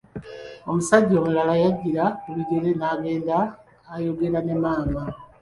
[0.69, 3.37] Omusajja omulala yajjira ku bigere n'agenda
[3.93, 5.01] ayogera ne maama.